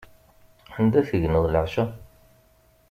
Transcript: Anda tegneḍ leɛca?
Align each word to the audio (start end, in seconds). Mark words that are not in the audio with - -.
Anda 0.79 1.01
tegneḍ 1.09 1.45
leɛca? 1.49 1.85